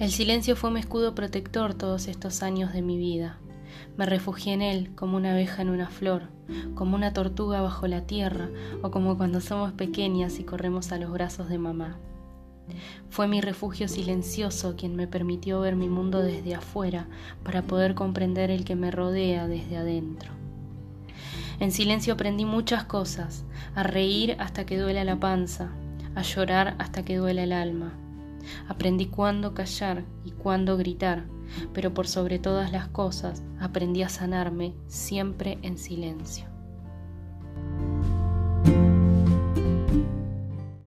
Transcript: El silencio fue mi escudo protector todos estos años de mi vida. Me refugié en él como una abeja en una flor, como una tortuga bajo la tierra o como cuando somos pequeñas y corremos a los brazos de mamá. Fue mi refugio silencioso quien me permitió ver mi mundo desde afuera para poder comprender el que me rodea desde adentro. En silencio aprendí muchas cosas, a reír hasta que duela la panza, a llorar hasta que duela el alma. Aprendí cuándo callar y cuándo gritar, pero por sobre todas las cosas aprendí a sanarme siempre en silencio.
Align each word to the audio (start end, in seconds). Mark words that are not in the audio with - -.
El 0.00 0.10
silencio 0.10 0.56
fue 0.56 0.72
mi 0.72 0.80
escudo 0.80 1.14
protector 1.14 1.72
todos 1.72 2.08
estos 2.08 2.42
años 2.42 2.72
de 2.72 2.82
mi 2.82 2.98
vida. 2.98 3.38
Me 3.96 4.06
refugié 4.06 4.52
en 4.52 4.60
él 4.60 4.90
como 4.96 5.16
una 5.16 5.32
abeja 5.32 5.62
en 5.62 5.70
una 5.70 5.88
flor, 5.88 6.30
como 6.74 6.96
una 6.96 7.12
tortuga 7.12 7.60
bajo 7.60 7.86
la 7.86 8.04
tierra 8.04 8.48
o 8.82 8.90
como 8.90 9.16
cuando 9.16 9.40
somos 9.40 9.72
pequeñas 9.72 10.40
y 10.40 10.44
corremos 10.44 10.90
a 10.90 10.98
los 10.98 11.12
brazos 11.12 11.48
de 11.48 11.58
mamá. 11.58 11.96
Fue 13.08 13.28
mi 13.28 13.40
refugio 13.40 13.86
silencioso 13.86 14.74
quien 14.76 14.96
me 14.96 15.06
permitió 15.06 15.60
ver 15.60 15.76
mi 15.76 15.88
mundo 15.88 16.22
desde 16.22 16.56
afuera 16.56 17.06
para 17.44 17.62
poder 17.62 17.94
comprender 17.94 18.50
el 18.50 18.64
que 18.64 18.74
me 18.74 18.90
rodea 18.90 19.46
desde 19.46 19.76
adentro. 19.76 20.32
En 21.60 21.70
silencio 21.70 22.14
aprendí 22.14 22.44
muchas 22.44 22.82
cosas, 22.82 23.44
a 23.76 23.84
reír 23.84 24.34
hasta 24.40 24.66
que 24.66 24.76
duela 24.76 25.04
la 25.04 25.20
panza, 25.20 25.70
a 26.16 26.22
llorar 26.22 26.74
hasta 26.80 27.04
que 27.04 27.16
duela 27.16 27.44
el 27.44 27.52
alma. 27.52 27.92
Aprendí 28.68 29.06
cuándo 29.06 29.54
callar 29.54 30.04
y 30.24 30.30
cuándo 30.32 30.76
gritar, 30.76 31.24
pero 31.72 31.94
por 31.94 32.06
sobre 32.06 32.38
todas 32.38 32.72
las 32.72 32.88
cosas 32.88 33.42
aprendí 33.60 34.02
a 34.02 34.08
sanarme 34.08 34.74
siempre 34.86 35.58
en 35.62 35.78
silencio. 35.78 36.53